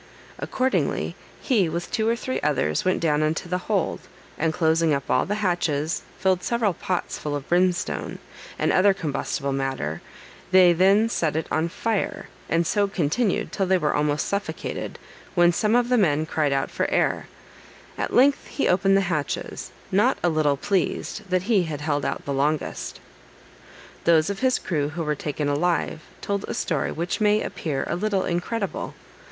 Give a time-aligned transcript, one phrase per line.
[0.39, 3.99] Accordingly he, with two or three others, went down into the hold,
[4.35, 8.17] and closing up all the hatches, filled several pots full of brimstone,
[8.57, 10.01] and other combustible matter;
[10.49, 14.97] they then set it on fire, and so continued till they were almost suffocated,
[15.35, 17.27] when some of the men cried out for air;
[17.95, 22.25] at length he opened the hatches, not a little pleased that he had held out
[22.25, 22.99] the longest.
[24.05, 27.95] Those of his crew who were taken alive, told a story which may appear a
[27.95, 28.95] little incredible.